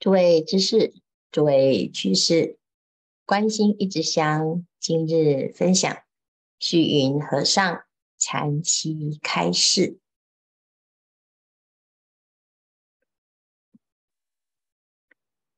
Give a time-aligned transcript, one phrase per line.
[0.00, 0.94] 诸位居士，
[1.32, 2.56] 诸位居士，
[3.26, 6.04] 关心一支香，今日分享
[6.60, 7.84] 虚云和尚
[8.16, 9.98] 禅期开示。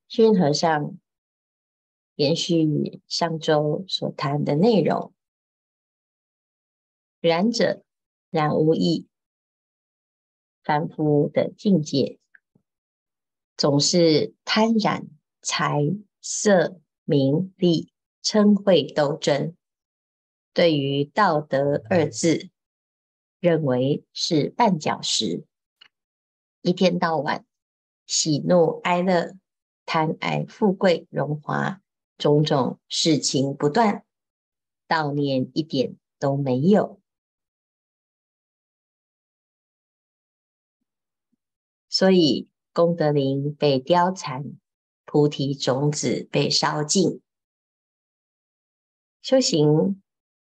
[0.09, 0.99] 虚云和尚
[2.15, 5.13] 延续上周所谈的内容，
[7.21, 7.85] 染者
[8.31, 9.07] 染无益，
[10.65, 12.20] 凡夫的境界。
[13.61, 15.07] 总是贪染
[15.43, 15.83] 财
[16.23, 17.93] 色名利
[18.23, 19.55] 称谓斗争，
[20.55, 22.49] 对于道德二字，
[23.39, 25.45] 认为是绊脚石，
[26.63, 27.45] 一天到晚
[28.07, 29.37] 喜怒哀乐、
[29.85, 31.83] 贪爱富贵荣华，
[32.17, 34.07] 种种事情不断，
[34.89, 36.99] 悼念一点都没有，
[41.91, 42.50] 所以。
[42.73, 44.45] 功德林被凋残，
[45.05, 47.21] 菩提种子被烧尽。
[49.23, 50.01] 修行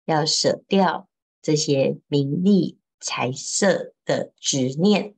[0.07, 1.09] 要舍掉
[1.41, 5.15] 这些名利财色的执念，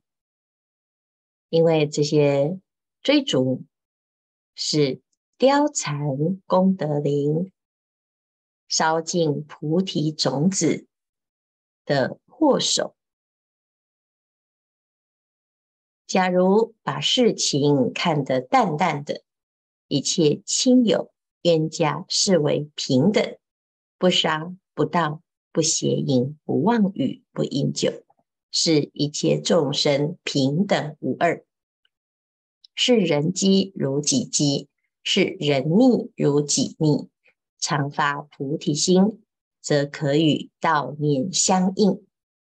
[1.49, 2.59] 因为这些
[3.01, 3.63] 追逐
[4.53, 5.01] 是
[5.37, 5.97] 凋残
[6.45, 7.51] 功德林、
[8.67, 10.85] 烧尽菩提种子
[11.85, 12.95] 的祸首。
[16.09, 19.21] 假如把事情看得淡淡的，
[19.87, 21.11] 一切亲友
[21.43, 23.37] 冤家视为平等，
[23.99, 25.21] 不杀不盗
[25.51, 27.91] 不邪淫不妄语不饮酒，
[28.49, 31.45] 视一切众生平等无二，
[32.73, 34.67] 是人机如己机，
[35.03, 37.07] 是人溺如己溺，
[37.59, 39.21] 常发菩提心，
[39.61, 42.03] 则可与道念相应，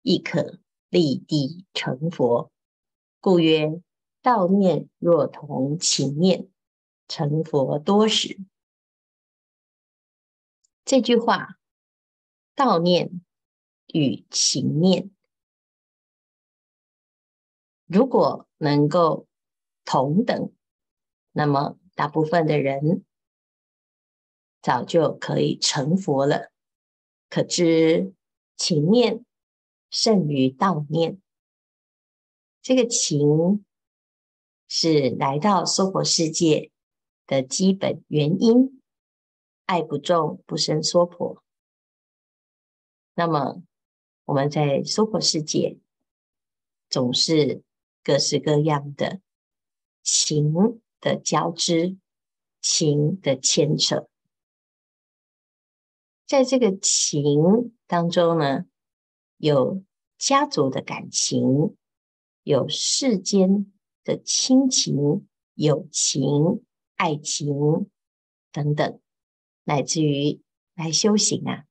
[0.03, 2.49] 亦可立地成佛。
[3.22, 3.80] 故曰：
[4.23, 6.50] 道念若同情念，
[7.08, 8.39] 成佛多时。
[10.83, 11.59] 这句话，
[12.56, 13.22] 道念
[13.94, 15.12] 与情念，
[17.85, 19.28] 如果能够
[19.85, 20.51] 同等，
[21.31, 23.06] 那么大部分的人
[24.63, 26.51] 早就可以成佛了。
[27.29, 28.16] 可知
[28.57, 29.23] 情念
[29.91, 31.22] 胜于道念。
[32.61, 33.66] 这个情
[34.67, 36.72] 是来到娑婆世界
[37.25, 38.81] 的基本原因，
[39.66, 41.44] 爱不重不生娑婆。
[43.16, 43.63] 那么
[44.25, 45.79] 我们在娑婆世界
[46.88, 47.63] 总是
[48.03, 49.22] 各式各样的
[50.03, 50.53] 情
[50.99, 51.97] 的交织，
[52.61, 54.07] 情的牵扯，
[56.28, 58.66] 在这个情当中呢，
[59.38, 59.83] 有
[60.19, 61.75] 家族的感情。
[62.44, 63.72] 有世间
[64.03, 66.63] 的亲情、友情、
[66.96, 67.90] 爱情
[68.52, 69.00] 等等，
[69.63, 70.41] 乃至于
[70.74, 71.66] 来修行啊，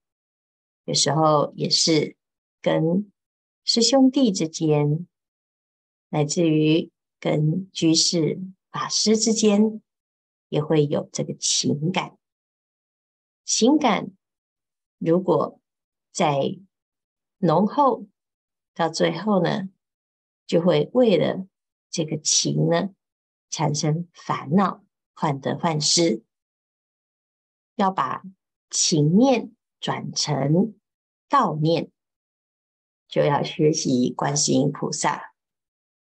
[0.85, 2.17] 有时候也是
[2.63, 3.13] 跟
[3.65, 5.07] 师兄弟之间，
[6.09, 9.83] 乃至于跟居士、法师之间，
[10.49, 12.17] 也会有这个情感。
[13.45, 14.13] 情感
[14.99, 15.61] 如果
[16.13, 16.59] 再
[17.39, 18.07] 浓厚，
[18.75, 19.69] 到最后呢，
[20.51, 21.47] 就会为了
[21.91, 22.91] 这个情呢，
[23.51, 24.83] 产生烦恼，
[25.15, 26.25] 患得患失。
[27.77, 28.25] 要把
[28.69, 30.75] 情念转成
[31.29, 31.93] 道念，
[33.07, 35.33] 就要学习观世音菩萨。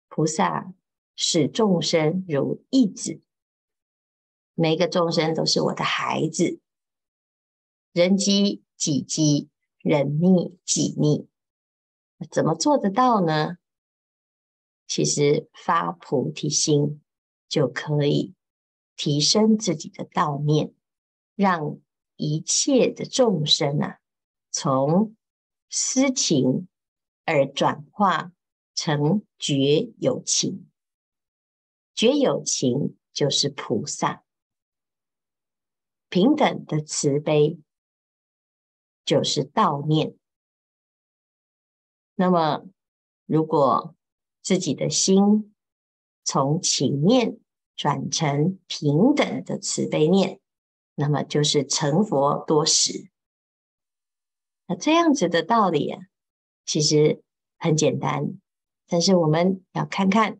[0.09, 0.75] 菩萨
[1.15, 3.21] 视众生如义子，
[4.55, 6.59] 每个众生都是我的孩子。
[7.93, 11.28] 人饥己饥，人溺己溺，
[12.28, 13.59] 怎么做得到呢？
[14.87, 17.03] 其实发菩提心
[17.49, 18.34] 就可以
[18.97, 20.72] 提升自己的道念，
[21.34, 21.81] 让
[22.17, 23.99] 一切的众生啊，
[24.50, 25.17] 从
[25.69, 26.69] 私情
[27.25, 28.33] 而转化
[28.75, 30.71] 成觉有情。
[31.95, 34.25] 觉有情就是菩萨，
[36.09, 37.59] 平等的慈悲
[39.04, 40.16] 就是道念。
[42.16, 42.65] 那么，
[43.27, 43.97] 如果
[44.44, 45.54] 自己的心
[46.22, 47.38] 从情念
[47.74, 50.38] 转成平等的慈悲念，
[50.94, 53.10] 那么就是成佛多时。
[54.66, 56.02] 那这样子的道理啊，
[56.66, 57.22] 其实
[57.58, 58.38] 很简单，
[58.86, 60.38] 但是我们要看看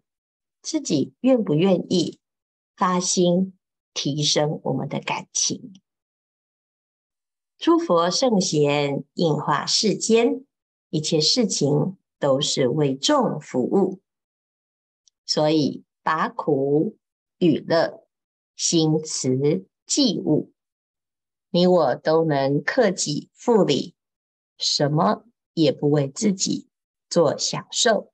[0.61, 2.21] 自己愿不愿意
[2.77, 3.59] 发心
[3.95, 5.73] 提升我们的感情。
[7.57, 10.45] 诸佛圣贤应化世间
[10.91, 11.97] 一切事情。
[12.25, 14.01] 都是为众服务，
[15.27, 16.97] 所以把苦
[17.37, 18.07] 与乐、
[18.57, 20.51] 心慈济物，
[21.51, 23.95] 你我都能克己复礼，
[24.57, 26.71] 什么也不为自己
[27.11, 28.11] 做享受，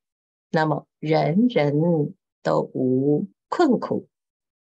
[0.51, 1.73] 那么人人
[2.43, 4.09] 都无困苦，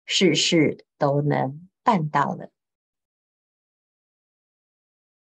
[0.06, 2.52] 事事都能办到了。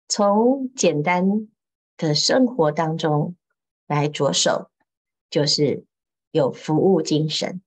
[0.09, 1.49] 从简单
[1.95, 3.37] 的生活当中
[3.89, 4.69] 来着手，
[5.31, 5.83] 就是
[6.29, 7.59] 有服务精神，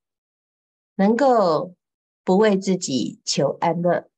[0.95, 1.75] 能够
[2.23, 4.09] 不为自己求安乐，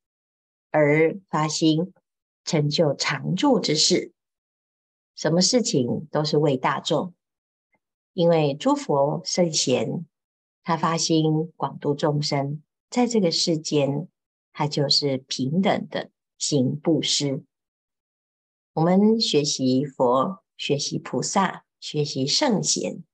[0.70, 1.94] 而发心
[2.44, 4.12] 成就常住之事。
[5.16, 7.14] 什么事情都是为大众，
[8.12, 10.04] 因为诸佛圣贤，
[10.62, 14.08] 他发心广度众生，在这个世间，
[14.52, 17.44] 他就是平等的行布施。
[18.74, 23.04] 我们学习佛，学习菩萨，学习圣贤，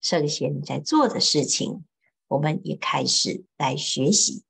[0.00, 1.84] 圣贤在做的事情，
[2.26, 4.42] 我们也开始来学习。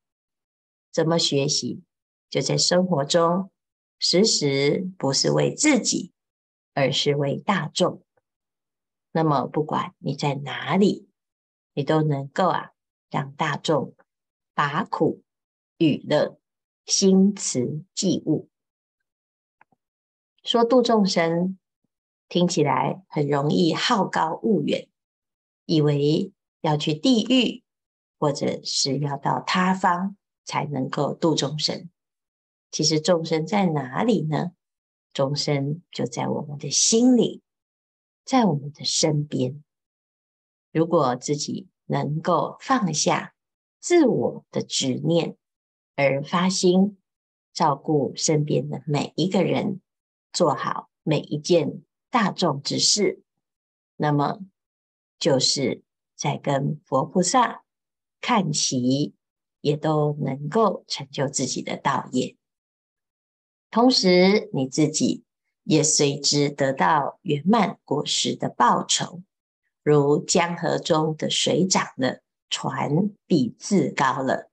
[0.90, 1.82] 怎么学习？
[2.30, 3.50] 就在生活中，
[3.98, 6.14] 时时不是为自己，
[6.72, 8.02] 而是为大众。
[9.12, 11.10] 那么，不管你在哪里，
[11.74, 12.70] 你都能够啊，
[13.10, 13.94] 让大众
[14.54, 15.22] 把苦
[15.76, 16.40] 与乐，
[16.86, 18.48] 心慈济物。
[20.42, 21.58] 说度众生，
[22.28, 24.88] 听起来很容易好高骛远，
[25.64, 27.62] 以为要去地狱，
[28.18, 31.88] 或者是要到他方才能够度众生。
[32.70, 34.52] 其实众生在哪里呢？
[35.12, 37.42] 众生就在我们的心里，
[38.24, 39.64] 在我们的身边。
[40.70, 43.34] 如果自己能够放下
[43.80, 45.36] 自我的执念，
[45.96, 46.98] 而发心
[47.54, 49.80] 照顾身边的每一个人。
[50.30, 53.22] 做好每一件大众之事，
[53.96, 54.40] 那么
[55.18, 55.82] 就是
[56.16, 57.64] 在跟佛菩萨
[58.20, 59.14] 看齐，
[59.60, 62.36] 也都能够成就自己的道业。
[63.70, 65.24] 同时，你自己
[65.64, 69.22] 也随之得到圆满果实的报酬，
[69.82, 74.50] 如江河中的水涨了，船必自高了。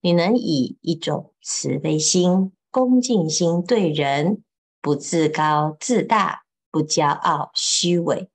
[0.00, 4.42] 你能以一种慈悲心、恭敬心对人。
[4.80, 8.30] 不自高自大，不骄傲虚伪，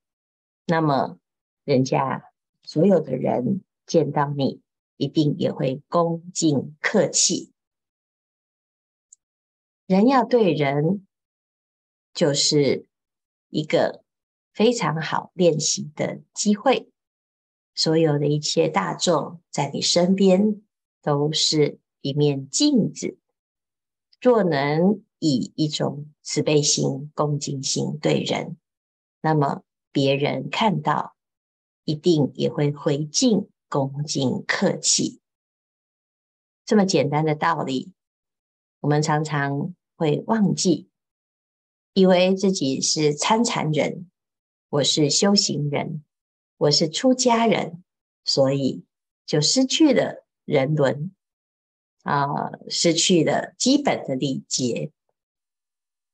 [0.65, 1.18] 那么
[1.63, 2.31] 人家
[2.63, 4.62] 所有的人见到你，
[4.97, 7.51] 一定也会恭敬客气。
[9.85, 11.06] 人要对人，
[12.13, 12.88] 就是
[13.50, 14.03] 一个
[14.53, 16.89] 非常好练习的机会。
[17.75, 20.62] 所有的一切大众在你身边，
[21.01, 23.18] 都是一面镜子。
[24.19, 25.03] 若能。
[25.25, 28.58] 以一种慈悲心、恭敬心对人，
[29.22, 31.16] 那么别人看到
[31.86, 35.22] 一定也会回敬、恭敬、客气。
[36.66, 37.94] 这么简单的道理，
[38.81, 40.90] 我们常常会忘记，
[41.94, 44.12] 以为自己是参禅人，
[44.68, 46.04] 我是修行人，
[46.58, 47.81] 我是出家人，
[48.26, 48.84] 所以
[49.26, 51.14] 就失去了人伦
[52.02, 52.28] 啊，
[52.68, 54.92] 失去了基本的礼节。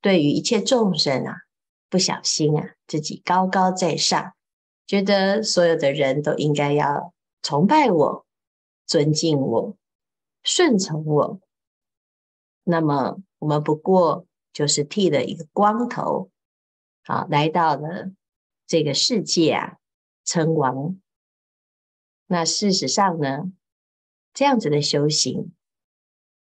[0.01, 1.41] 对于一切众生啊，
[1.89, 4.33] 不小心啊，自己高高在上，
[4.87, 8.25] 觉得所有的人都应该要崇拜我、
[8.85, 9.77] 尊敬我、
[10.43, 11.41] 顺从我。
[12.63, 16.29] 那么我们不过就是剃了一个光头，
[17.03, 18.11] 好，来到了
[18.67, 19.77] 这个世界啊，
[20.23, 20.99] 称王。
[22.27, 23.51] 那事实上呢，
[24.33, 25.51] 这样子的修行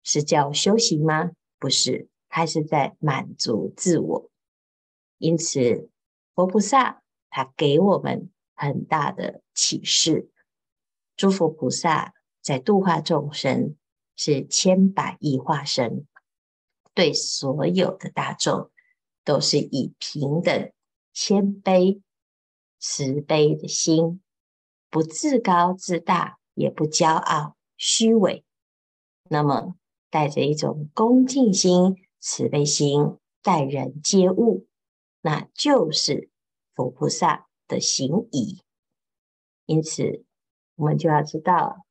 [0.03, 1.31] 是叫修行吗？
[1.57, 2.07] 不是。
[2.29, 4.29] 他是在满足自我，
[5.17, 5.89] 因此
[6.35, 10.29] 佛菩萨他给我们很大的启示。
[11.17, 13.75] 诸佛菩萨在度化众生，
[14.15, 16.05] 是千百亿化身，
[16.93, 18.71] 对所有的大众
[19.25, 20.71] 都是以平等、
[21.11, 21.99] 谦卑、
[22.79, 24.21] 慈悲的心，
[24.89, 28.45] 不自高自大，也不骄傲虚伪，
[29.23, 29.75] 那么
[30.09, 31.97] 带着一种恭敬心。
[32.19, 34.67] 慈悲心待人接物，
[35.21, 36.29] 那就是
[36.75, 38.61] 佛菩萨的行仪。
[39.65, 40.25] 因此，
[40.75, 41.85] 我们就要知道，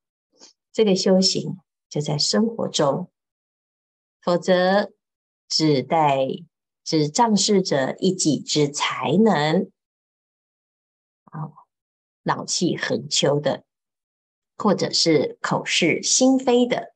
[0.73, 1.59] 这个修行
[1.89, 3.11] 就在生活中，
[4.21, 4.93] 否则
[5.49, 6.27] 只待
[6.85, 9.71] 只仗势着一己之才能，
[11.25, 11.53] 啊，
[12.23, 13.65] 老气横秋的，
[14.57, 16.95] 或者是口是心非的，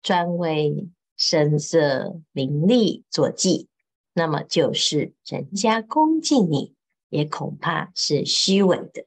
[0.00, 0.90] 专为。
[1.16, 3.68] 声色名利作计，
[4.12, 6.74] 那么就是人家恭敬你，
[7.08, 9.06] 也恐怕是虚伪的。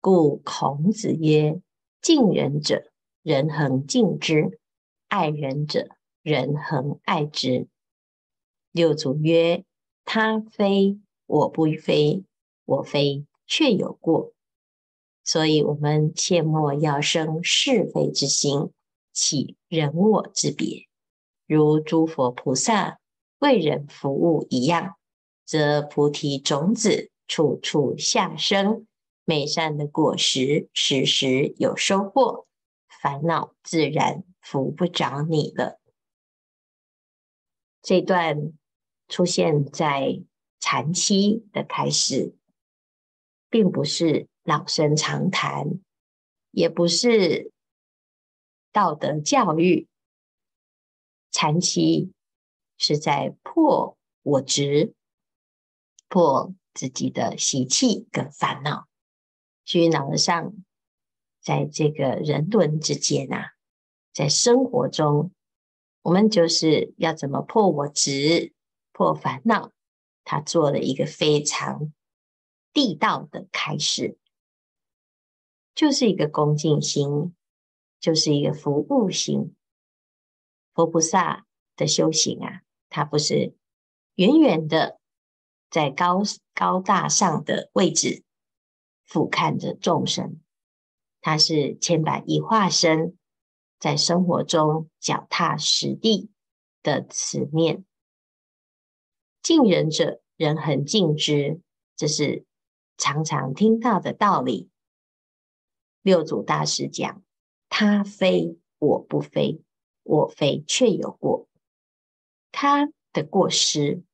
[0.00, 1.60] 故孔子曰
[2.02, 2.90] ：“敬人者，
[3.22, 4.58] 人恒敬之；
[5.08, 5.88] 爱人者，
[6.22, 7.68] 人恒爱之。
[8.70, 9.64] 六祖曰
[10.04, 12.24] ：“他非，我不非，
[12.64, 14.32] 我非确有过。”
[15.24, 18.70] 所以，我们切莫要生是非之心，
[19.12, 20.86] 起人我之别，
[21.46, 22.98] 如诸佛菩萨
[23.38, 24.96] 为人服务一样，
[25.44, 28.86] 则菩提种子处处下生。
[29.26, 32.46] 美善的果实，时时有收获，
[32.88, 35.80] 烦恼自然扶不着你了。
[37.80, 38.52] 这段
[39.08, 40.22] 出现在
[40.60, 42.34] 禅期的开始，
[43.48, 45.80] 并不是老生常谈，
[46.50, 47.50] 也不是
[48.72, 49.88] 道德教育。
[51.34, 52.12] 禅期
[52.78, 54.94] 是在破我执，
[56.06, 58.86] 破自己的习气跟烦恼。
[59.64, 60.54] 虚云老和尚
[61.42, 63.54] 在这个人伦之间啊，
[64.12, 65.32] 在生活中，
[66.02, 68.52] 我们就是要怎么破我执、
[68.92, 69.72] 破烦恼，
[70.22, 71.92] 他做了一个非常
[72.72, 74.16] 地道的开始，
[75.74, 77.34] 就是一个恭敬心，
[77.98, 79.56] 就是一个服务心。
[80.74, 83.54] 佛菩萨的修行啊，他不是
[84.16, 84.98] 远远的
[85.70, 88.22] 在高高大上的位置。
[89.04, 90.40] 俯瞰着众生，
[91.20, 93.18] 他是千百亿化身，
[93.78, 96.30] 在生活中脚踏实地
[96.82, 97.84] 的慈念。
[99.42, 101.60] 敬人者，人恒敬之，
[101.94, 102.46] 这是
[102.96, 104.70] 常常听到的道理。
[106.00, 107.22] 六祖大师讲
[107.68, 109.62] ：“他非，我不非，
[110.04, 111.48] 我非确有过。”
[112.52, 114.04] 他的过失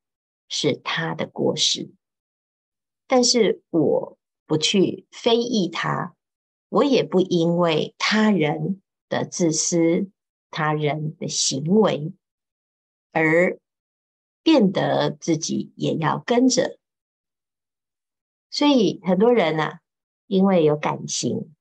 [0.48, 1.90] 是他的过失，
[3.06, 4.16] 但是我。
[4.46, 6.16] 不去非议他，
[6.70, 10.10] 我也不因为他人的自私、
[10.50, 12.12] 他人的行为
[13.12, 13.60] 而
[14.42, 16.80] 变得自己也要跟着。
[18.50, 19.82] 所以很多人啊，
[20.26, 21.54] 因为有感情，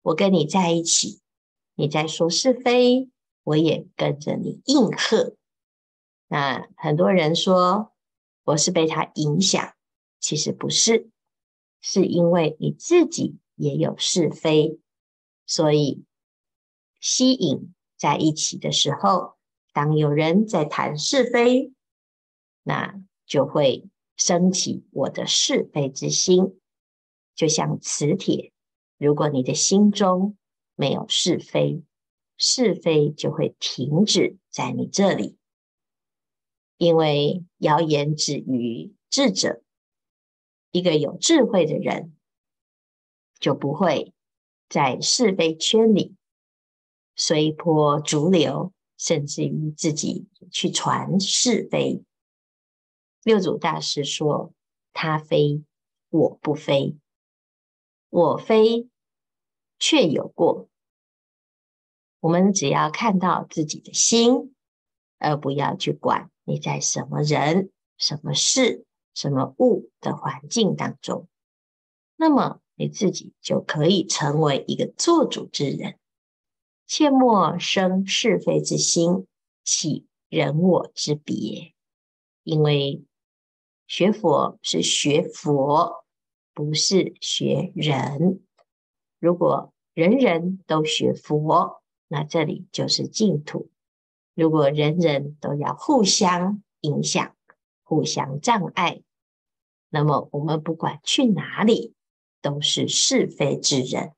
[0.00, 1.20] 我跟你在一起，
[1.74, 3.10] 你在说是非，
[3.50, 5.34] 我也跟着你应和。
[6.28, 7.92] 那很多人说
[8.44, 9.74] 我是被他影响，
[10.20, 11.10] 其实不是。
[11.80, 14.78] 是因为你自己也有是非，
[15.46, 16.04] 所以
[17.00, 19.36] 吸引在一起的时候，
[19.72, 21.72] 当有人在谈是非，
[22.62, 26.60] 那就会升起我的是非之心。
[27.34, 28.52] 就像磁铁，
[28.98, 30.36] 如果你的心中
[30.76, 31.82] 没有是非，
[32.42, 35.36] 是非就会停止在你这里，
[36.78, 39.62] 因为谣言止于智者。
[40.70, 42.16] 一个有智慧的人，
[43.38, 44.14] 就不会
[44.70, 46.14] 在是非圈里
[47.14, 52.02] 随波逐流，甚至于自己去传是非。
[53.22, 54.54] 六祖大师说
[54.94, 55.62] ：“他非，
[56.08, 56.96] 我不非，
[58.08, 58.88] 我非
[59.78, 60.68] 确有过。”
[62.20, 64.54] 我们只要看到自己的心，
[65.18, 68.86] 而不要去管你在什么人、什么事。
[69.12, 71.26] 什么物的环境当中，
[72.14, 75.98] 那么你自己就可以成为一个做主之人。
[76.86, 79.26] 切莫生是非之心，
[79.64, 81.74] 起人我之别。
[82.44, 83.02] 因为
[83.88, 86.04] 学佛是学佛，
[86.54, 88.40] 不是学人。
[89.18, 91.79] 如果人人都学佛，
[92.12, 93.68] 那这里就是净土；
[94.34, 97.36] 如果人人都要互相影响，
[97.84, 99.04] 互相障碍，
[99.90, 101.94] 那么我们不管去哪里，
[102.42, 104.12] 都是是非之人。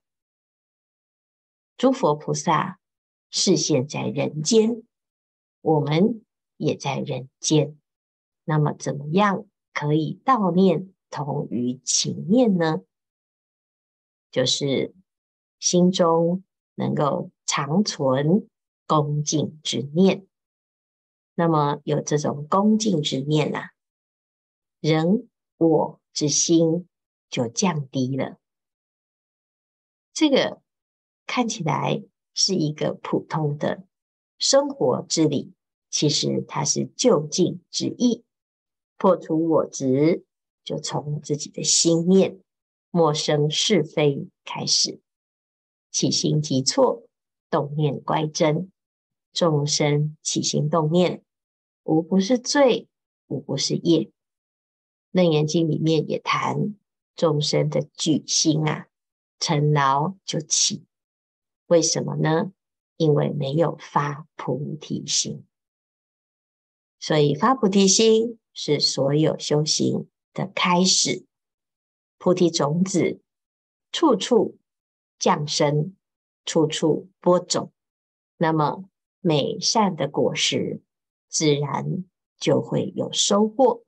[1.77, 2.81] 诸佛菩萨
[3.29, 4.83] 视现在人间，
[5.61, 6.25] 我们
[6.57, 7.79] 也在人间。
[8.45, 9.45] 那么，怎么样
[9.75, 12.81] 可以道念同于情念呢？
[14.31, 14.95] 就是
[15.59, 16.43] 心中
[16.75, 18.49] 能够常存
[18.87, 20.27] 恭敬之念。
[21.35, 23.73] 那么有这种恭敬之念啊，
[24.81, 25.29] 人
[25.59, 26.89] 我之心
[27.29, 28.39] 就降低了。
[30.15, 30.63] 这个
[31.27, 33.85] 看起来是一个普通的
[34.39, 35.53] 生活之理，
[35.91, 38.25] 其实它是就近之意。
[38.97, 40.25] 破除我执，
[40.65, 42.41] 就从自己的心念
[42.91, 45.03] 陌生是非开始，
[45.91, 47.03] 起心即错，
[47.53, 48.73] 动念乖真。
[49.33, 51.23] 众生起心动念，
[51.85, 52.89] 无不是罪，
[53.29, 54.11] 无不是业。
[55.11, 56.75] 楞严经里面也谈
[57.15, 58.89] 众生的举心啊，
[59.39, 60.85] 尘劳就起。
[61.67, 62.53] 为什么呢？
[62.99, 65.47] 因为没有发菩提心。
[67.01, 71.25] 所以发菩提心是所有修行的开始。
[72.19, 73.21] 菩提种子
[73.91, 74.59] 处处
[75.19, 75.97] 降生，
[76.45, 77.73] 处处播种，
[78.37, 78.85] 那么
[79.21, 80.81] 美善的果实
[81.29, 82.05] 自然
[82.39, 83.83] 就会有收获。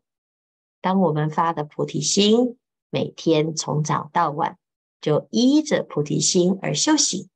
[0.80, 2.58] 当我们发的菩提心，
[2.90, 4.58] 每天从早到晚
[5.00, 7.28] 就依着菩提心而修行，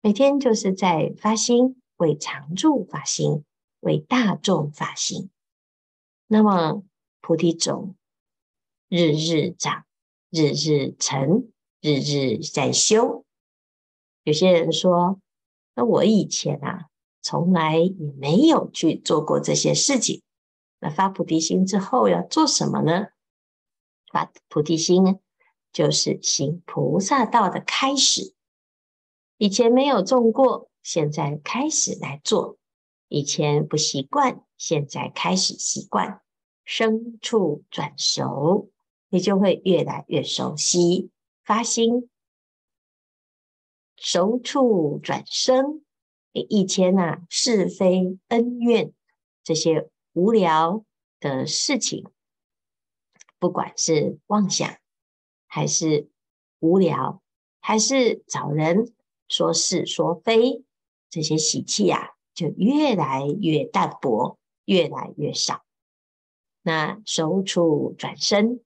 [0.00, 3.44] 每天就是在发心，为常住发心，
[3.80, 5.30] 为大众发心。
[6.26, 6.82] 那么
[7.20, 7.96] 菩提种
[8.88, 9.84] 日日长。
[10.34, 13.26] 日日成，日日在修。
[14.24, 15.20] 有些人说
[15.74, 16.86] ：“那我以前啊，
[17.20, 20.22] 从来也没有去做过这些事情。
[20.80, 23.08] 那发菩提心之后要做什么呢？
[24.12, 25.18] 发菩提心
[25.72, 28.34] 就是行菩萨道的开始。
[29.38, 32.58] 以前没有种过，现在开始来做；
[33.08, 36.20] 以前不习惯，现在开始习惯，
[36.64, 38.68] 生处转熟。”
[39.14, 41.10] 你就会越来越熟悉
[41.44, 42.08] 发心，
[44.02, 45.84] 熟处转生。
[46.32, 48.92] 以前啊，是非恩怨
[49.44, 50.84] 这些无聊
[51.20, 52.08] 的事情，
[53.38, 54.76] 不管是妄想，
[55.46, 56.08] 还是
[56.58, 57.22] 无聊，
[57.60, 58.92] 还是找人
[59.28, 60.64] 说是说非，
[61.08, 65.62] 这些习气啊，就越来越淡薄，越来越少。
[66.62, 68.60] 那熟处转生。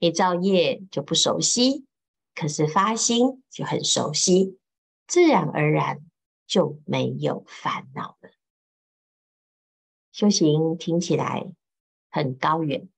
[0.00, 1.84] 一造业就不熟悉，
[2.38, 4.60] 可是发心就很熟悉，
[5.08, 6.06] 自然而然
[6.46, 8.30] 就没有烦恼了。
[10.12, 11.52] 修行听起来
[12.08, 12.88] 很高远，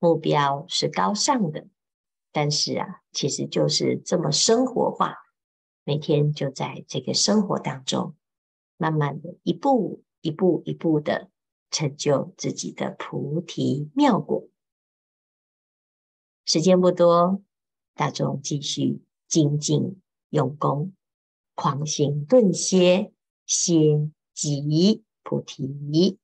[0.00, 1.68] 目标是高尚的，
[2.32, 5.18] 但是啊，其实就是这么生活化，
[5.84, 8.16] 每天就在这个生活当中，
[8.76, 11.30] 慢慢的一步一步一步的
[11.70, 14.48] 成就自己的菩提妙果。
[16.44, 17.40] 时间不多，
[17.94, 20.92] 大众继续精进用功，
[21.54, 23.12] 狂行顿歇，
[23.46, 26.18] 心即菩提。